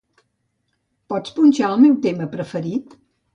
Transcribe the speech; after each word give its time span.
Pots 1.13 1.35
punxar 1.35 1.69
el 1.75 1.79
meu 1.83 1.93
tema 2.07 2.29
preferit? 2.33 2.99